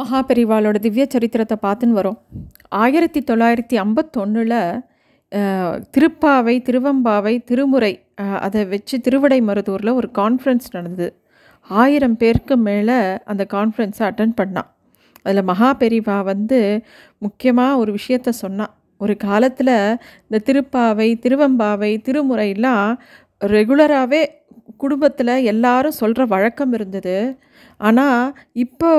[0.00, 2.18] மகாபெரிவாளோட திவ்ய சரித்திரத்தை பார்த்துன்னு வரோம்.
[2.82, 4.58] ஆயிரத்தி தொள்ளாயிரத்தி ஐம்பத்தொன்னில்
[5.94, 7.92] திருப்பாவை திருவம்பாவை திருமுறை
[8.46, 11.12] அதை வச்சு திருவிடை மருதூரில் ஒரு கான்ஃபரன்ஸ் நடந்தது.
[11.70, 12.98] ஆயிரம் பேருக்கு மேலே
[13.32, 14.70] அந்த கான்ஃபரன்ஸை அட்டன் பண்ணான்
[15.26, 16.58] அதில் மகாபெரிவா வந்து
[17.18, 19.76] முக்கியமாக ஒரு விஷயத்த சொன்னான் ஒரு காலத்தில்
[20.26, 22.86] இந்த திருப்பாவை திருவம்பாவை திருமுறையெல்லாம்
[23.40, 24.22] ரெகுலராகவே
[24.76, 27.16] குடும்பத்தில் எல்லாரும் சொல்கிற வழக்கம் இருந்தது.
[27.80, 28.90] ஆனால் இப்போ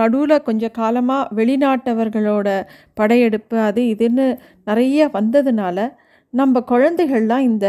[0.00, 2.48] நடுவில் கொஞ்சம் காலமாக வெளிநாட்டவர்களோட
[2.94, 4.26] படையெடுப்பு அது இதுன்னு
[4.64, 5.88] நிறைய வந்ததுனால
[6.34, 7.66] நம்ம குழந்தைகள்லாம் இந்த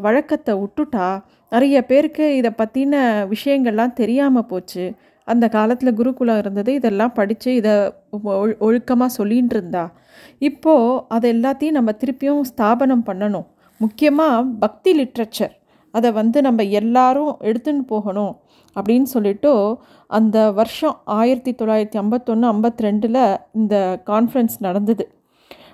[0.00, 1.08] வழக்கத்தை விட்டுட்டா
[1.52, 2.94] நிறைய பேருக்கு இதை பற்றின
[3.34, 4.84] விஷயங்கள்லாம் தெரியாமல் போச்சு.
[5.28, 7.74] அந்த காலத்தில் குருகுலம் இருந்தது இதெல்லாம் படித்து இதை
[8.32, 9.84] ஒழு ஒழுக்கமாக சொல்லின்னு இருந்தா.
[10.38, 13.46] இப்போது அது எல்லாத்தையும் நம்ம திருப்பியும் ஸ்தாபனம் பண்ணணும்.
[13.80, 15.54] முக்கியமாக பக்தி லிட்ரேச்சர்
[15.90, 18.36] அதை வந்து நம்ம எல்லாரும் எடுத்துன்னு போகணும்
[18.76, 25.04] அப்படின்னு சொல்லிட்டு அந்த வருஷம் ஆயிரத்தி தொள்ளாயிரத்தி ஐம்பத்தொன்று ஐம்பத்தி ரெண்டில் இந்த கான்ஃபரன்ஸ் நடந்தது.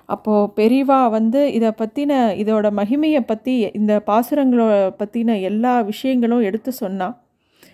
[0.05, 7.15] அப்போது பெரிவா வந்து இதை பற்றின இதோட மகிமையை பற்றி இந்த பாசுரங்களோட பற்றின எல்லா விஷயங்களும் எடுத்து சொன்னான்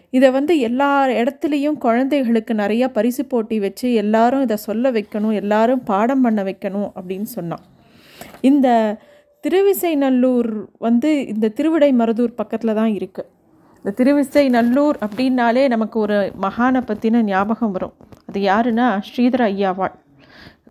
[0.10, 6.22] இதை வந்து எல்லா இடத்துலையும் குழந்தைகளுக்கு நிறைய பரிசு போட்டி வச்சு எல்லாரும் இதை சொல்ல வைக்கணும் எல்லாரும் பாடம்
[6.22, 7.64] பண்ண வைக்கணும் அப்படின்னு சொன்னான்
[8.42, 8.98] இந்த
[9.46, 10.52] திருவிசைநல்லூர்
[10.86, 13.30] வந்து இந்த திருவிடை மருதூர் பக்கத்தில் தான் இருக்குது
[13.80, 17.96] இந்த திருவிசை நல்லூர் அப்படின்னாலே நமக்கு ஒரு மகானை பற்றின ஞாபகம் வரும்.
[18.28, 19.96] அது யாருன்னா ஸ்ரீதர ஐயாவாள்.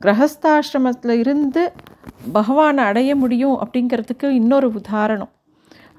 [0.05, 1.63] கிரகஸ்தாசிரமத்தில் இருந்து
[2.39, 5.33] பகவானை அடைய முடியும் அப்படிங்கிறதுக்கு இன்னொரு உதாரணம்.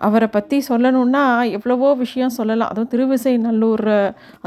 [0.07, 1.23] அவரை பற்றி சொல்லணுன்னா
[1.57, 2.71] எவ்வளவோ விஷயம் சொல்லலாம்.
[2.71, 3.87] அதுவும் திருவிசை நல்லூர்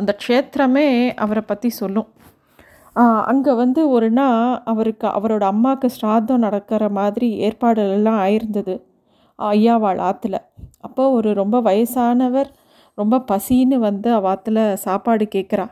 [0.00, 0.88] அந்த க்ஷேத்திரமே
[1.24, 2.08] அவரை பற்றி சொல்லும்.
[3.30, 8.74] அங்கே வந்து ஒரு நாள் அவருக்கு அவரோட அம்மாவுக்கு ஸ்ராத்தம் நடக்கிற மாதிரி ஏற்பாடுகள்லாம் ஆயிருந்தது.
[9.38, 10.36] ஐயாவாள் ஆற்றுல
[10.86, 12.50] அப்போ ஒரு ரொம்ப வயசானவர்
[12.98, 15.66] ரொம்ப பசின்னு வந்து அவ ஆற்றுல சாப்பாடு கேட்குறா.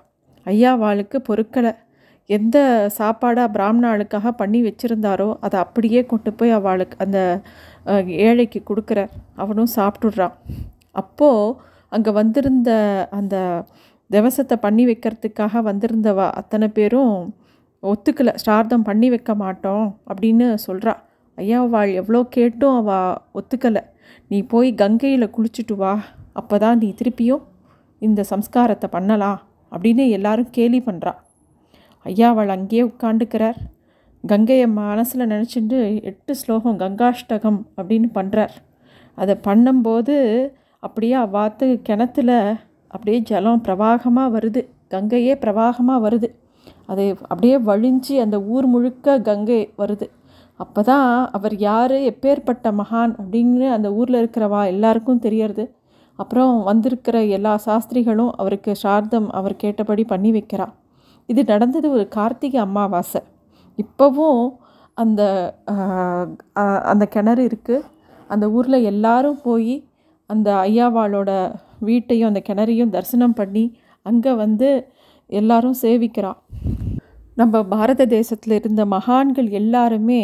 [0.46, 1.72] ஐயாவாளுக்கு பொருட்களை
[2.30, 2.58] எந்த
[2.98, 7.18] சாப்பாடாக பிராமணாளுக்காக பண்ணி வச்சுருந்தாரோ அதை அப்படியே கொண்டு போய் அவளுக்கு அந்த
[8.26, 9.12] ஏழைக்கு கொடுக்குறார்.
[9.42, 10.34] அவனும் சாப்பிட்டுடுறான்.
[11.02, 11.56] அப்போது
[11.92, 12.70] அங்கே வந்திருந்த
[13.18, 13.36] அந்த
[14.14, 17.14] திவசத்தை பண்ணி வைக்கிறதுக்காக வந்திருந்தவா அத்தனை பேரும்
[17.82, 20.94] ஒத்துக்கலை ஸ்ரார்த்தம் பண்ணி வைக்க மாட்டோம் அப்படின்னு சொல்கிறா
[21.38, 23.82] ஐயா அவள் எவ்வளோ கேட்டும் அவள் ஒத்துக்கலை.
[24.30, 25.92] நீ போய் கங்கையில் குளிச்சுட்டு வா
[26.32, 27.44] அப்போ தான் நீ திருப்பியும்
[28.02, 29.40] இந்த சம்ஸ்காரத்தை பண்ணலாம்
[29.72, 31.12] அப்படின்னு எல்லாரும் கேலி பண்ணுறா
[32.06, 33.58] ஐயா அவள் அங்கேயே உட்காந்துக்கிறார்
[34.24, 38.54] கங்கையை மனசில் நினச்சிட்டு எட்டு ஸ்லோகம் கங்காஷ்டகம் அப்படின்னு பண்ணுறார்
[39.18, 40.16] அதை பண்ணும்போது
[40.82, 42.30] அப்படியே அவ்வாத்து கிணத்துல
[42.94, 44.62] அப்படியே ஜலம் பிரவாகமாக வருது.
[44.94, 46.28] கங்கையே பிரவாகமாக வருது.
[46.90, 50.06] அது அப்படியே வழிஞ்சு அந்த ஊர் முழுக்க கங்கை வருது.
[50.60, 55.64] அப்போ தான் அவர் யார் எப்பேற்பட்ட மகான் அப்படின்னு அந்த ஊரில் இருக்கிறவா எல்லாருக்கும் தெரியறது.
[56.18, 60.66] அப்புறம் வந்திருக்கிற எல்லா சாஸ்திரிகளும் அவருக்கு சார்தம் அவர் கேட்டபடி பண்ணி வைக்கிறா.
[61.28, 63.22] இது நடந்தது ஒரு கார்த்திகை அமாவாசை.
[63.78, 64.42] இப்போவும்
[65.02, 65.22] அந்த
[66.92, 67.86] அந்த கிணறு இருக்குது
[68.34, 69.74] அந்த ஊரில் எல்லாரும் போய்
[70.30, 71.30] அந்த ஐயாவாளோட
[71.90, 73.64] வீட்டையும் அந்த கிணறையும் தரிசனம் பண்ணி
[74.06, 74.68] அங்கே வந்து
[75.30, 76.32] எல்லாரும் சேவிக்கிறா.
[77.40, 80.22] நம்ம பாரத தேசத்தில் இருந்த மகான்கள் எல்லாருமே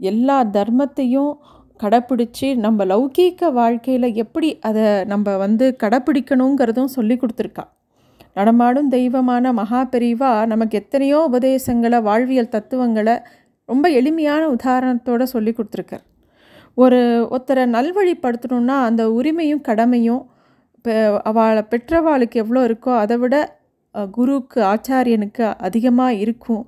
[0.00, 1.32] எல்லா தர்மத்தையும்
[1.80, 7.64] கடைப்பிடிச்சி நம்ம லௌகீக வாழ்க்கையில் எப்படி அதை நம்ம வந்து கடைப்பிடிக்கணுங்கிறதும் சொல்லி கொடுத்துருக்கா.
[8.38, 13.14] நடமாடும் தெய்வமான மகா பெரிவா நமக்கு எத்தனையோ உபதேசங்களை வாழ்வியல் தத்துவங்களை
[13.68, 16.04] ரொம்ப எளிமையான உதாரணத்தோட சொல்லி கொடுத்துருக்கார்.
[16.82, 17.00] ஒரு
[17.34, 20.22] ஒருத்தரை நல்வழிப்படுத்தணுன்னா அந்த உரிமையும் கடமையும்
[21.30, 23.36] அவளை பெற்றவாளுக்கு எவ்வளோ இருக்கோ அதை விட
[24.16, 26.64] குருவுக்கு ஆச்சாரியனுக்கு அதிகமாக இருக்கும்.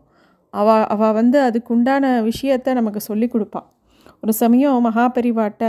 [0.55, 3.69] அவ அவள் வந்து அதுக்குண்டான விஷயத்தை நமக்கு சொல்லி கொடுப்பாள்
[4.23, 5.65] ஒரு சமயம் மகாபெரிவாட்ட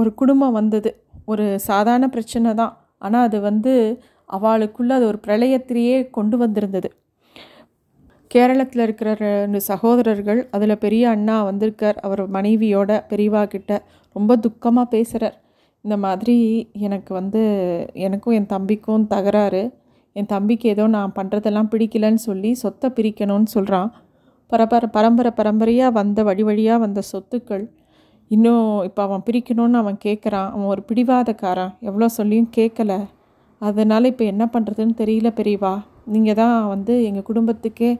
[0.00, 0.90] ஒரு குடும்பம் வந்தது.
[1.32, 2.74] ஒரு சாதாரண பிரச்சனை தான்.
[3.06, 3.72] ஆனால் அது வந்து
[4.30, 6.88] அவளுக்குள்ளே அது ஒரு பிரளயத்திலேயே கொண்டு வந்திருந்தது.
[8.30, 11.98] கேரளத்தில் இருக்கிற ரெண்டு சகோதரர்கள் அதில் பெரிய அண்ணா வந்திருக்கார்.
[12.06, 13.72] அவர் மனைவியோட பெரியவா கிட்ட
[14.16, 15.36] ரொம்ப துக்கமாக பேசுகிறார்
[15.84, 16.36] இந்த மாதிரி
[16.86, 17.42] எனக்கு வந்து
[18.06, 19.62] எனக்கும் என் தம்பிக்கும் தகராறு.
[20.16, 23.90] என் தம்பிக்கு ஏதோ நான் பண்ணுறதெல்லாம் பிடிக்கலன்னு சொல்லி சொத்தை பிரிக்கணும்னு சொல்கிறான்
[24.52, 27.64] பரபர பரம்பரை பரம்பரையாக வந்த வழி வழியாக வந்த சொத்துக்கள்.
[28.30, 31.72] இன்னும் இப்போ அவன் பிரிக்கணும்னு அவன் கேட்குறான் அவன் ஒரு பிடிவாதக்காரன்.
[31.88, 32.92] எவ்வளோ சொல்லியும் கேட்கல
[33.60, 35.74] அதனால் இப்போ என்ன பண்ணுறதுன்னு தெரியல பெரியவா.
[36.14, 37.90] நீங்கள் தான் வந்து எங்கள் குடும்பத்துக்கே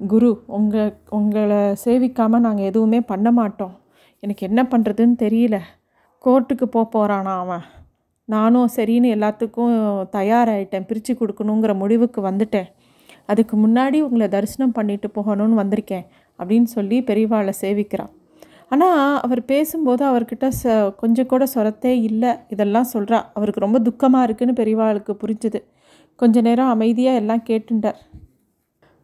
[0.00, 0.30] குரு.
[0.58, 3.74] உங்கள் உங்களை சேவிக்காமல் நாங்கள் எதுவுமே பண்ண மாட்டோம்.
[4.22, 5.58] எனக்கு என்ன பண்ணுறதுன்னு தெரியல.
[6.24, 7.62] கோர்ட்டுக்கு போக போகிறானா அவன்?
[8.28, 9.74] நானும் சரின்னு எல்லாத்துக்கும்
[10.16, 12.68] தயாராகிட்டேன் பிரித்து கொடுக்கணுங்கிற முடிவுக்கு வந்துட்டேன்.
[13.26, 16.04] அதுக்கு முன்னாடி உங்களை தரிசனம் பண்ணிட்டு போகணும்னு வந்திருக்கேன்
[16.38, 18.12] அப்படின்னு சொல்லி பெரியவாளை சேவிக்கிறான்.
[18.68, 22.32] ஆனால் அவர் பேசும்போது அவர்கிட்ட ச கொஞ்சம் கூட சொரத்தே இல்லை.
[22.48, 25.60] இதெல்லாம் சொல்கிறா அவருக்கு ரொம்ப துக்கமாக இருக்குன்னு பெரியவாளுக்கு புரிஞ்சுது.
[26.20, 28.00] கொஞ்ச நேரம் அமைதியாக எல்லாம் கேட்டுட்டார்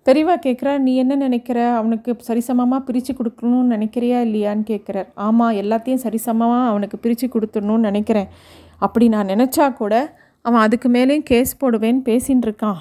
[0.06, 1.58] பெரியவா கேட்குறார் நீ என்ன நினைக்கிற?
[1.78, 8.28] அவனுக்கு சரிசமமாக பிரித்து கொடுக்கணும்னு நினைக்கிறியா இல்லையான்னு கேட்குறார் ஆமாம் எல்லாத்தையும் சரிசமமாக அவனுக்கு பிரித்து கொடுத்துடணும்னு நினைக்கிறேன்.
[8.86, 9.94] அப்படி நான் நினச்சா கூட
[10.44, 12.80] அவன் அதுக்கு மேலேயும் கேஸ் போடுவேன்னு பேசின்னு இருக்கான்.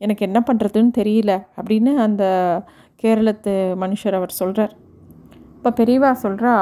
[0.00, 2.24] எனக்கு என்ன பண்ணுறதுன்னு தெரியல அப்படின்னு அந்த
[3.02, 3.52] கேரளத்து
[3.82, 4.72] மனுஷர் அவர் சொல்கிறார்
[5.56, 6.54] இப்போ பெரியவா சொல்கிறா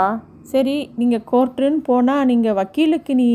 [0.53, 3.31] சரி நீங்கள் கோர்ட்டுன்னு போனால் நீங்கள் வக்கீலுக்கு நீ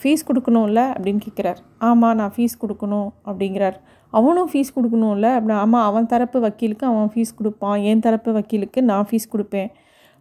[0.00, 0.82] ஃபீஸ் கொடுக்கணும்ல?
[0.96, 3.78] அப்படின்னு கேட்குறார் ஆமாம் நான் ஃபீஸ் கொடுக்கணும் அப்படிங்கிறார்.
[4.10, 5.28] அவனும் ஃபீஸ் கொடுக்கணும்ல.
[5.38, 7.78] அப்படி ஆமாம் அவன் தரப்பு வக்கீலுக்கு அவன் ஃபீஸ் கொடுப்பான்.
[7.90, 9.70] என் தரப்பு வக்கீலுக்கு நான் ஃபீஸ் கொடுப்பேன்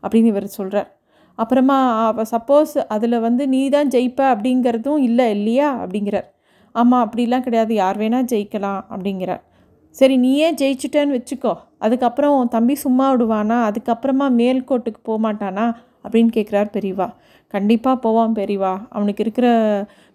[0.04, 0.90] அப்படின்னு இவர் சொல்கிறார்
[1.38, 1.78] அப்புறமா
[2.32, 5.68] சப்போஸ் அதில் வந்து நீ தான் ஜெயிப்ப அப்படிங்கிறதும் இல்லை இல்லையா?
[5.84, 6.28] அப்படிங்கிறார்.
[6.76, 7.74] ஆமாம் அப்படிலாம் கிடையாது.
[7.74, 9.42] யார் வேணால் ஜெயிக்கலாம் அப்படிங்கிறார்.
[9.96, 11.54] சரி நீயே ஜெயிச்சிட்டேன்னு வச்சுக்கோ.
[11.78, 13.58] அதுக்கப்புறம் உன் தம்பி சும்மா விடுவானா?
[13.70, 15.66] அதுக்கப்புறமா மேல்கோட்டுக்கு போக மாட்டானா?
[16.04, 17.08] அப்படின்னு கேட்குறார் பெரியவா.
[17.48, 18.74] கண்டிப்பாக போவான் பெரியவா.
[18.90, 19.48] அவனுக்கு இருக்கிற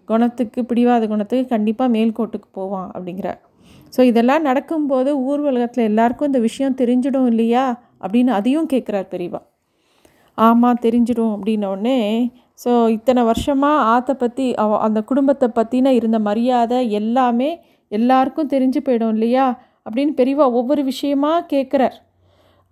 [0.05, 3.39] குணத்துக்கு பிடிவாத குணத்துக்கு கண்டிப்பாக மேல்கோட்டுக்கு போவான் அப்படிங்கிறார்.
[3.95, 7.65] ஸோ இதெல்லாம் நடக்கும்போது ஊர் உலகத்தில் எல்லாருக்கும் இந்த விஷயம் தெரிஞ்சிடும் இல்லையா?
[8.03, 9.41] அப்படின்னு அதையும் கேட்குறார் பெரியவா.
[10.37, 11.99] ஆமாம் தெரிஞ்சிடும் அப்படின்னோடனே
[12.63, 17.49] ஸோ இத்தனை வருஷமாக ஆத்தை பற்றி அவ அந்த குடும்பத்தை பற்றின இருந்த மரியாதை எல்லாமே
[17.91, 19.45] எல்லாருக்கும் தெரிஞ்சு போயிடும் இல்லையா?
[19.85, 21.97] அப்படின்னு பெரியவா ஒவ்வொரு விஷயமாக கேட்குறார்.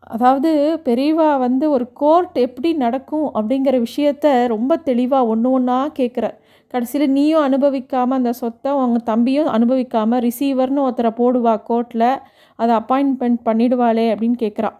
[0.07, 0.51] அதாவது
[0.85, 6.37] பெரியவா வந்து ஒரு கோர்ட் எப்படி நடக்கும் அப்படிங்கிற விஷயத்த ரொம்ப தெளிவாக ஒன்று ஒன்றா கேட்குறார்.
[6.73, 12.09] கடைசியில் நீயும் அனுபவிக்காமல் அந்த சொத்தை உங்கள் தம்பியும் அனுபவிக்காமல் ரிசீவர்னு ஒருத்தரை போடுவா கோர்ட்டில்
[12.59, 14.77] அதை அப்பாயின்மெண்ட் பண்ணிடுவாளே அப்படின்னு கேட்குறான்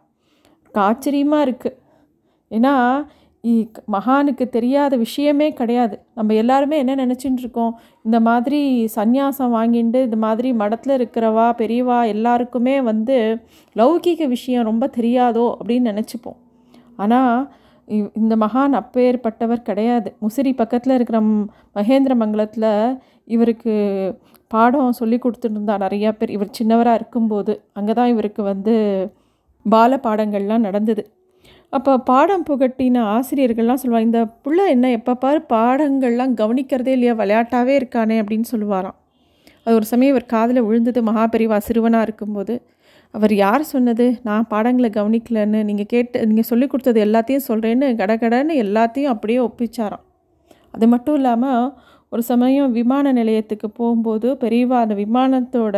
[0.74, 1.78] ஆச்சரியமாக இருக்குது
[2.52, 2.74] ஏன்னா
[3.44, 5.96] இ- மகானுக்கு தெரியாத விஷயமே கிடையாது.
[6.16, 7.74] நம்ம எல்லாருமே என்ன நினச்சிட்டு இருக்கோம்?
[8.04, 8.60] இந்த மாதிரி
[8.96, 13.18] சந்நியாசம் வாங்கிட்டு இந்த மாதிரி மடத்தில் இருக்கிறவா பெரியவா எல்லாருக்குமே வந்து
[13.76, 16.40] லௌகிக விஷயம் ரொம்ப தெரியாதோ அப்படின்னு நினச்சிப்போம்.
[16.96, 17.36] ஆனால்
[17.88, 20.16] இந்த மகான் அப்பேற்பட்டவர் கிடையாது.
[20.22, 21.20] முசிறி பக்கத்தில் இருக்கிற
[21.76, 23.74] மகேந்திர மங்கலத்தில் இவருக்கு
[24.48, 26.30] பாடம் சொல்லி கொடுத்துருந்தா நிறையா பேர்.
[26.30, 28.74] இவர் சின்னவராக இருக்கும்போது அங்கே தான் இவருக்கு வந்து
[29.66, 31.04] பால பாடங்கள்லாம் நடந்தது.
[31.70, 37.14] அப்போ பாடம் புகட்டின ஆசிரியர்கள்லாம் சொல்லுவாங்க இந்த புள்ள என்ன எப்போ பாரு பாடங்கள்லாம் கவனிக்கிறதே இல்லையா?
[37.14, 38.18] விளையாட்டாகவே இருக்கானே?
[38.22, 38.98] அப்படின்னு சொல்லுவாராம்.
[39.64, 41.02] அது ஒரு சமயம் இவர் காதில் விழுந்தது.
[41.04, 42.54] மகாபெரிவா சிறுவனாக இருக்கும்போது
[43.14, 44.06] அவர் யார் சொன்னது?
[44.28, 50.04] நான் பாடங்களை கவனிக்கலன்னு நீங்கள் கேட்டு நீங்கள் சொல்லி கொடுத்தது எல்லாத்தையும் சொல்கிறேன்னு கடகடன்னு எல்லாத்தையும் அப்படியே ஒப்பிச்சாராம்.
[50.76, 51.68] அது மட்டும் இல்லாமல்
[52.14, 55.76] ஒரு சமயம் விமான நிலையத்துக்கு போகும்போது பெரியவா அந்த விமானத்தோட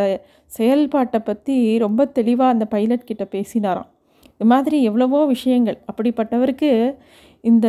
[0.56, 3.90] செயல்பாட்டை பற்றி ரொம்ப தெளிவாக அந்த பைலட் கிட்ட பேசினாராம்.
[4.34, 5.78] இது மாதிரி எவ்வளவோ விஷயங்கள்.
[5.90, 6.70] அப்படிப்பட்டவருக்கு
[7.50, 7.68] இந்த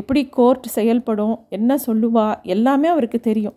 [0.00, 3.56] எப்படி கோர்ட் செயல்படும் என்ன சொல்லுவா எல்லாமே அவருக்கு தெரியும்.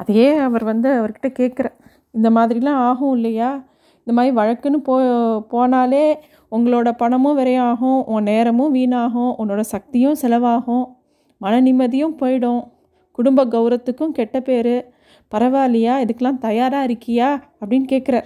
[0.00, 1.68] அதையே அவர் வந்து அவர்கிட்ட கேட்குற
[2.14, 3.50] இந்த மாதிரிலாம் ஆகும் இல்லையா?
[4.04, 5.00] இந்த மாதிரி வழக்குன்னு போ
[5.50, 6.14] போனாலே
[6.50, 10.84] உங்களோட பணமும் விரையாகும் உன் நேரமும் வீணாகும் உன்னோட சக்தியும் செலவாகும்
[11.38, 12.70] மன நிம்மதியும் போயிடும்.
[13.12, 14.88] குடும்ப கௌரவத்துக்கும் கெட்ட பேர்.
[15.34, 16.08] பரவாயில்லையா?
[16.08, 17.42] இதுக்கெலாம் தயாராக இருக்கியா?
[17.60, 18.24] அப்படின்னு கேட்குறார்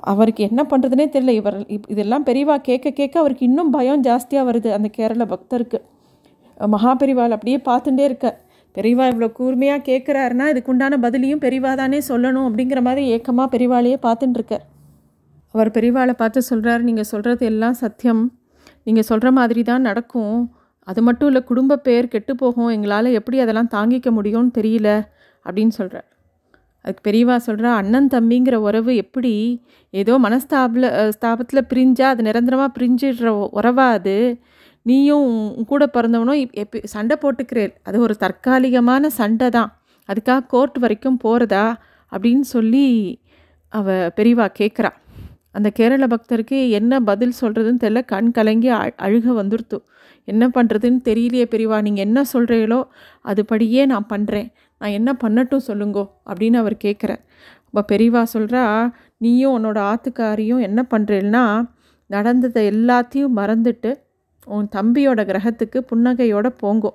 [0.00, 1.28] அவருக்கு என்ன பண்ணுறதுனே தெரியல.
[1.28, 5.80] இவர் இப்- இதெல்லாம் பெரியவா கேட்க கேட்க அவருக்கு இன்னும் பயம் ஜாஸ்தியாக வருது அந்த கேரள பக்தருக்கு.
[6.58, 8.40] மகாபெரிவால் அப்படியே பார்த்துட்டே இருக்க
[8.74, 14.64] பெரியவா இவ்வளோ கூர்மையாக கேட்குறாருன்னா இதுக்குண்டான பதிலையும் பெரியவா தானே சொல்லணும் அப்படிங்கிற மாதிரி ஏக்கமாக பெரியவாளையே பார்த்துட்டுருக்கார்
[15.54, 18.22] அவர் பெரியவாளை பார்த்து சொல்கிறாரு நீங்கள் சொல்கிறது எல்லாம் சத்தியம்.
[18.86, 20.36] நீங்கள் சொல்கிற மாதிரி தான் நடக்கும்.
[20.88, 22.70] அது மட்டும் இல்லை குடும்ப பேர் கெட்டு போகும்.
[22.76, 24.88] எங்களால் எப்படி அதெல்லாம் தாங்கிக்க முடியும்னு தெரியல
[25.46, 26.08] அப்படின்னு சொல்கிறார்
[26.84, 29.34] அதுக்கு பெரியவா சொல்கிறா அண்ணன் தம்பிங்கிற உறவு எப்படி?
[29.94, 34.16] ஏதோ மனஸ்தாபில் ஸ்தாபத்தில் பிரிஞ்சால் அது நிரந்தரமாக பிரிஞ்சிடுற உறவா அது?
[34.82, 37.74] நீயும் கூட பிறந்தவனும் இப்- சண்டை போட்டுக்கிறேன்.
[37.82, 39.82] அது ஒரு தற்காலிகமான சண்டை தான்.
[40.08, 41.80] அதுக்காக கோர்ட் வரைக்கும் போகிறதா
[42.12, 42.86] அப்படின்னு சொல்லி
[43.68, 44.90] அவ பெரிவா கேட்குறா
[45.50, 48.04] அந்த கேரள பக்தருக்கு என்ன பதில் சொல்கிறதுன்னு தெரியல.
[48.04, 49.78] கண் கலங்கி அழ- அழுக வந்துருத்து.
[50.24, 52.80] என்ன பண்ணுறதுன்னு தெரியலையே பெரியவா நீங்கள் என்ன சொல்கிறீங்களோ
[53.24, 54.48] அதுபடியே நான் பண்ணுறேன்
[54.78, 57.22] நான் என்ன பண்ணட்டும் சொல்லுங்கோ அப்படின்னு அவர் கேட்குறார்
[57.70, 61.70] அப்போ பெரியவா சொல்கிறா நீயும் உன்னோட ஆத்துக்காரியும் என்ன பண்ணுறேன்னா
[62.06, 63.90] நடந்ததை எல்லாத்தையும் மறந்துட்டு
[64.46, 66.90] உன் தம்பியோட கிரகத்துக்கு புன்னகையோட போங்கோ.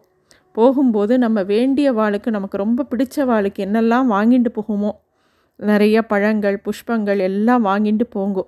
[0.58, 4.92] போகும்போது நம்ம வேண்டிய வாளுக்கு நமக்கு ரொம்ப பிடிச்ச வாளுக்கு என்னெல்லாம் வாங்கிட்டு போகுமோ
[5.60, 8.44] நிறைய பழங்கள் புஷ்பங்கள் எல்லாம் வாங்கிட்டு போங்கோ.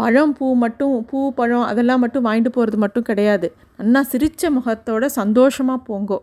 [0.00, 3.48] பழம் பூ மட்டும் பூ பழம் அதெல்லாம் மட்டும் வாங்கிட்டு போகிறது மட்டும் கிடையாது.
[3.80, 6.18] நல்லா சிரித்த முகத்தோட சந்தோஷமாக போங்கோ.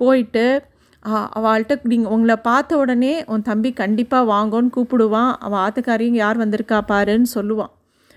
[0.00, 0.46] போயிட்டு
[1.38, 5.32] அவள்கிட்ட நீங்கள் உங்களை பார்த்த உடனே உன் தம்பி கண்டிப்பாக வாங்கோன்னு கூப்பிடுவான்.
[5.44, 7.72] அவள் ஆத்துக்காரையும் யார் வந்திருக்கா பாருன்னு சொல்லுவான்.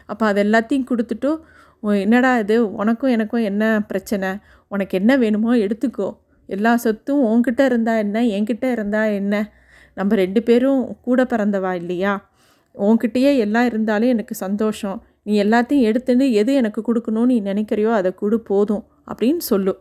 [0.10, 1.32] அப்போ அது எல்லாத்தையும் கொடுத்துட்டு
[1.82, 2.74] என்னடா இது?
[2.74, 4.30] உனக்கும் எனக்கும் என்ன பிரச்சனை?
[4.68, 6.18] உனக்கு என்ன வேணுமோ எடுத்துக்கோ.
[6.46, 8.24] எல்லா சொத்தும் உன்கிட்ட இருந்தால் என்ன?
[8.24, 9.52] என்கிட்ட இருந்தால் என்ன?
[9.96, 12.30] நம்ம ரெண்டு பேரும் கூட பிறந்தவா இல்லையா?
[12.76, 15.04] உன்கிட்டயே எல்லாம் இருந்தாலும் எனக்கு சந்தோஷம்.
[15.24, 19.80] நீ எல்லாத்தையும் எடுத்துன்னு எது எனக்கு கொடுக்கணும்னு நீ நினைக்கிறியோ அதை கொடு போதும் அப்படின்னு சொல்லு.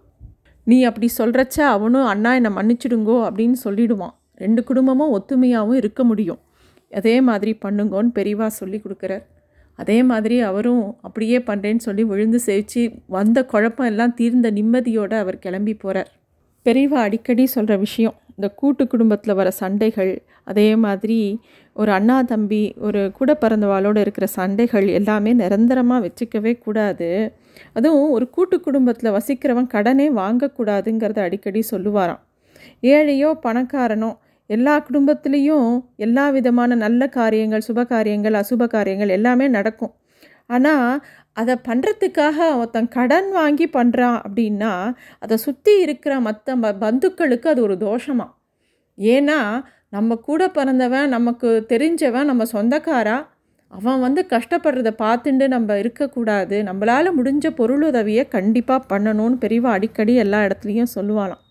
[0.65, 4.15] நீ அப்படி சொல்கிறச்ச அவனும் அண்ணா என்னை மன்னிச்சிடுங்கோ அப்படின்னு சொல்லிடுவான்.
[4.35, 6.39] ரெண்டு குடும்பமும் ஒத்துமையாகவும் இருக்க முடியும்.
[6.91, 9.25] அதே மாதிரி பண்ணுங்கோன்னு பெரியவா சொல்லி கொடுக்குறார்.
[9.79, 15.75] அதே மாதிரி அவரும் அப்படியே பண்ணுறேன்னு சொல்லி விழுந்து சேவிச்சு வந்த குழப்பம் எல்லாம் தீர்ந்த நிம்மதியோடு அவர் கிளம்பி
[15.75, 16.11] போகிறார்
[16.67, 20.13] பெரியவா அடிக்கடி சொல்கிற விஷயம் இந்த கூட்டு குடும்பத்தில் வர சண்டைகள்
[20.45, 21.19] அதே மாதிரி
[21.77, 27.09] ஒரு அண்ணா தம்பி ஒரு கூட பிறந்தவாளோடு இருக்கிற சண்டைகள் எல்லாமே நிரந்தரமாக வச்சுக்கவே கூடாது.
[27.73, 32.23] அதுவும் ஒரு கூட்டு குடும்பத்தில் வசிக்கிறவன் கடனே வாங்கக்கூடாதுங்கிறத அடிக்கடி சொல்லுவாராம்.
[32.83, 34.11] ஏழையோ பணக்காரனோ
[34.51, 35.71] எல்லா குடும்பத்துலேயும்
[36.07, 39.95] எல்லா விதமான நல்ல காரியங்கள் சுப காரியங்கள் அசுப காரியங்கள் எல்லாமே நடக்கும்.
[40.47, 40.93] ஆனால்
[41.33, 44.73] அதை பண்ணுறதுக்காக ஒருத்தன் கடன் வாங்கி பண்ணுறான் அப்படின்னா
[45.25, 48.33] அதை சுற்றி இருக்கிற மற்ற ப பந்துக்களுக்கு அது ஒரு தோஷமாக
[48.99, 49.41] ஏன்னா
[49.97, 53.19] நம்ம கூட பிறந்தவன் நமக்கு தெரிஞ்சவன் நம்ம சொந்தக்காரா?
[53.73, 56.57] அவன் வந்து கஷ்டப்படுறத பார்த்துட்டு நம்ம இருக்கக்கூடாது.
[56.69, 61.43] நம்மளால் முடிஞ்ச பொருளுதவியை கண்டிப்பாக பண்ணணும்னு பெரியவா அடிக்கடி எல்லா இடத்துலையும் சொல்லுவாளாம்.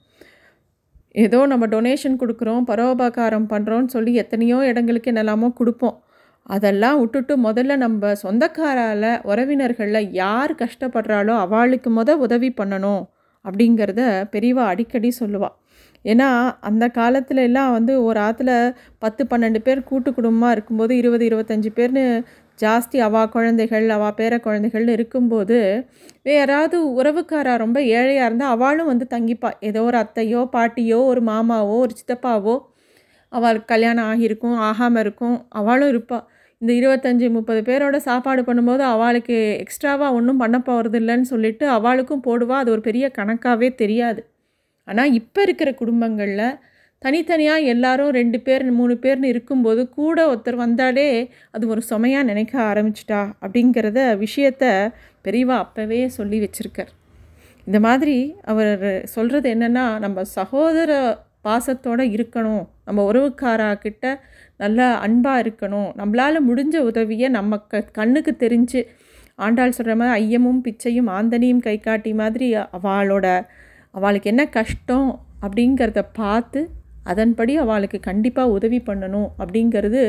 [1.18, 5.96] ஏதோ நம்ம டொனேஷன் கொடுக்குறோம் பரோபகாரம் பண்ணுறோன்னு சொல்லி எத்தனையோ இடங்களுக்கு என்னெல்லாமோ கொடுப்போம்.
[6.46, 13.04] அதெல்லாம் விட்டுட்டு முதல்ல நம்ம சொந்தக்காரால் உறவினர்களில் யார் கஷ்டப்படுறாளோ அவளுக்கு முத உதவி பண்ணணும்
[13.46, 15.56] அப்படிங்கிறத பெரியவா அடிக்கடி சொல்லுவாள்
[16.06, 18.52] ஏன்னா அந்த காலத்துல எல்லாம் வந்து ஒரு ஆற்றுல
[18.98, 22.04] பத்து பன்னெண்டு பேர் கூட்டு குடும்பமாக இருக்கும்போது இருபது இருபத்தஞ்சி பேர்னு
[22.60, 25.58] ஜாஸ்தி அவா குழந்தைகள் அவா பேர குழந்தைகள்னு இருக்கும்போது
[26.32, 29.50] யாராவது உறவுக்காரா ரொம்ப ஏழையாக இருந்தால் அவளும் வந்து தங்கிப்பா.
[29.70, 32.56] ஏதோ ஒரு அத்தையோ பாட்டியோ ஒரு மாமாவோ ஒரு சித்தப்பாவோ
[33.32, 36.26] அவளுக்கு கல்யாணம் ஆகியிருக்கும் ஆகாமல் இருக்கும் அவளும் இருப்பாள்
[36.62, 42.56] இந்த இருபத்தஞ்சி முப்பது பேரோட சாப்பாடு பண்ணும்போது அவளுக்கு எக்ஸ்ட்ராவாக ஒன்றும் பண்ண போகிறது இல்லைன்னு சொல்லிட்டு அவளுக்கும் போடுவா.
[42.62, 44.22] அது ஒரு பெரிய கணக்காகவே தெரியாது.
[44.88, 46.48] ஆனால் இப்போ இருக்கிற குடும்பங்களில்
[47.02, 53.22] தனித்தனியாக எல்லாரும் ரெண்டு பேர் மூணு பேர்னு இருக்கும்போது கூட ஒருத்தர் வந்தாலே அது ஒரு சுமையாக நினைக்க ஆரம்பிச்சிட்டா
[53.42, 54.92] அப்படிங்கிறத விஷயத்த
[55.26, 56.92] பெரியவா அப்போவே சொல்லி வச்சுருக்கார்.
[57.66, 60.92] இந்த மாதிரி அவர் சொல்கிறது என்னென்னா நம்ம சகோதர
[61.44, 62.66] பாசத்தோடு இருக்கணும்.
[62.86, 64.06] நம்ம உறவுக்காராக்கிட்ட
[64.60, 65.90] நல்லா நல்ல அன்பாக இருக்கணும்.
[65.96, 68.82] நம்மளால் முடிஞ்ச உதவியை நம்ம க கண்ணுக்கு தெரிஞ்சு
[69.36, 73.28] ஆண்டாள் சொல்கிற மாதிரி ஐயமும் பிச்சையும் ஆந்தனியும் கை காட்டி மாதிரி அவளோட
[73.92, 75.10] அவளுக்கு என்ன கஷ்டம்
[75.42, 76.62] அப்படிங்கிறத பார்த்து
[77.12, 80.02] அதன்படி அவளுக்கு கண்டிப்பாக உதவி பண்ணணும் அப்படிங்கிறது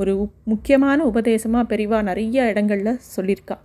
[0.00, 0.12] ஒரு
[0.44, 3.56] முக்கியமான உபதேசமாக பெரிவா நிறைய இடங்களில் சொல்லியிருக்கா.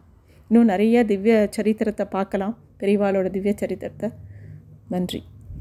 [0.49, 2.55] இன்னும் நிறைய திவ்ய சரித்திரத்தை பார்க்கலாம்.
[2.79, 4.09] பெரிவாளோட திவ்ய சரித்திரத்தை.
[4.89, 5.21] நன்றி.